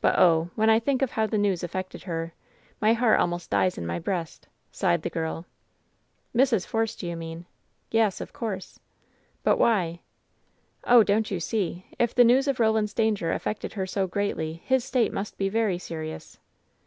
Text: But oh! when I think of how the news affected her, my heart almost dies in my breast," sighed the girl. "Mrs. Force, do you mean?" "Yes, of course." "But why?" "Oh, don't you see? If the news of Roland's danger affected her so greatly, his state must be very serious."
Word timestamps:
But 0.00 0.18
oh! 0.18 0.48
when 0.54 0.70
I 0.70 0.80
think 0.80 1.02
of 1.02 1.10
how 1.10 1.26
the 1.26 1.36
news 1.36 1.62
affected 1.62 2.04
her, 2.04 2.32
my 2.80 2.94
heart 2.94 3.20
almost 3.20 3.50
dies 3.50 3.76
in 3.76 3.86
my 3.86 3.98
breast," 3.98 4.48
sighed 4.72 5.02
the 5.02 5.10
girl. 5.10 5.44
"Mrs. 6.34 6.66
Force, 6.66 6.96
do 6.96 7.06
you 7.06 7.14
mean?" 7.14 7.44
"Yes, 8.00 8.22
of 8.22 8.32
course." 8.32 8.80
"But 9.42 9.58
why?" 9.58 10.00
"Oh, 10.84 11.02
don't 11.02 11.30
you 11.30 11.40
see? 11.40 11.84
If 11.98 12.14
the 12.14 12.24
news 12.24 12.48
of 12.48 12.58
Roland's 12.58 12.94
danger 12.94 13.32
affected 13.32 13.74
her 13.74 13.86
so 13.86 14.06
greatly, 14.06 14.62
his 14.64 14.82
state 14.82 15.12
must 15.12 15.36
be 15.36 15.50
very 15.50 15.78
serious." 15.78 16.38